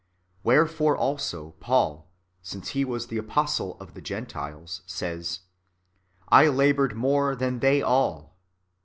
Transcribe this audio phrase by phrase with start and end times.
[0.43, 2.09] Wherefore also Paul,
[2.41, 5.41] since he was the apostle of the Gentiles, says,"
[6.29, 8.35] I laboured more than they all."